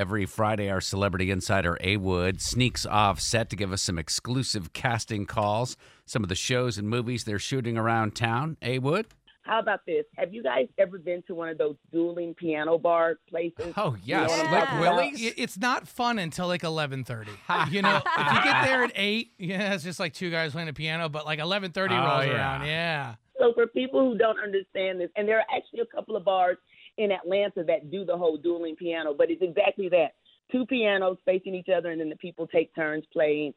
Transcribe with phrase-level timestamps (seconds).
[0.00, 4.72] Every Friday, our celebrity insider, A Wood, sneaks off set to give us some exclusive
[4.72, 5.76] casting calls,
[6.06, 8.56] some of the shows and movies they're shooting around town.
[8.62, 9.08] A Wood?
[9.42, 10.06] How about this?
[10.16, 13.74] Have you guys ever been to one of those dueling piano bar places?
[13.76, 14.30] Oh, yes.
[14.30, 14.80] You know what Like?
[14.80, 15.34] Willie's?
[15.36, 17.32] It's not fun until like eleven thirty.
[17.70, 20.70] you know, if you get there at eight, yeah, it's just like two guys playing
[20.70, 21.10] a piano.
[21.10, 22.32] But like eleven thirty Oh, rolls yeah.
[22.36, 23.14] around, yeah.
[23.38, 26.56] So for people who don't understand this, and there are actually a couple of bars
[27.00, 30.12] in Atlanta that do the whole dueling piano, but it's exactly that.
[30.52, 33.54] Two pianos facing each other and then the people take turns playing.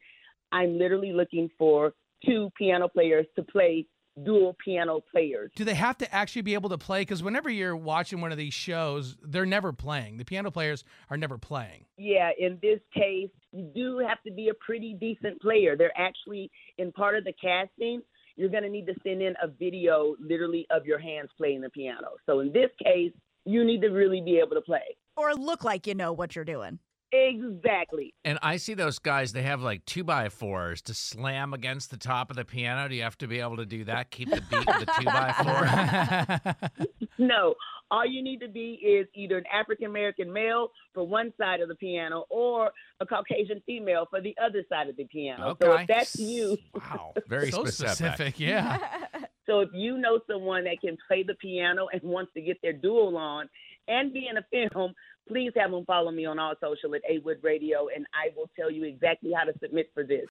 [0.50, 1.92] I'm literally looking for
[2.24, 3.86] two piano players to play
[4.24, 5.50] dual piano players.
[5.56, 7.02] Do they have to actually be able to play?
[7.02, 10.16] Because whenever you're watching one of these shows, they're never playing.
[10.16, 11.84] The piano players are never playing.
[11.98, 15.76] Yeah, in this case, you do have to be a pretty decent player.
[15.76, 18.02] They're actually in part of the casting.
[18.36, 21.70] You're going to need to send in a video, literally, of your hands playing the
[21.70, 22.10] piano.
[22.26, 23.12] So in this case,
[23.44, 24.96] you need to really be able to play.
[25.16, 26.78] Or look like you know what you're doing.
[27.12, 28.12] Exactly.
[28.24, 31.96] And I see those guys, they have like two by fours to slam against the
[31.96, 32.88] top of the piano.
[32.88, 34.10] Do you have to be able to do that?
[34.10, 36.88] Keep the beat of the two by four?
[37.18, 37.54] No,
[37.92, 41.68] all you need to be is either an African American male for one side of
[41.68, 45.56] the piano or a Caucasian female for the other side of the piano.
[45.62, 45.82] So Okay.
[45.82, 47.12] if that's you, Wow.
[47.28, 48.40] Very so specific.
[48.40, 48.78] yeah.
[49.46, 52.72] so if you know someone that can play the piano and wants to get their
[52.72, 53.48] duel on
[53.88, 54.94] and be in a film,
[55.28, 58.50] please have them follow me on all social at A Wood Radio, and I will
[58.58, 60.22] tell you exactly how to submit for this.